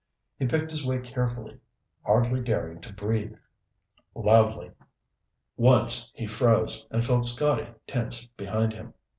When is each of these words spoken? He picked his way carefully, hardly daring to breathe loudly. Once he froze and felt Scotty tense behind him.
He 0.39 0.47
picked 0.47 0.71
his 0.71 0.83
way 0.83 0.97
carefully, 0.97 1.59
hardly 2.03 2.41
daring 2.41 2.81
to 2.81 2.91
breathe 2.91 3.35
loudly. 4.15 4.71
Once 5.57 6.11
he 6.15 6.25
froze 6.25 6.87
and 6.89 7.03
felt 7.03 7.27
Scotty 7.27 7.67
tense 7.85 8.25
behind 8.35 8.73
him. 8.73 8.95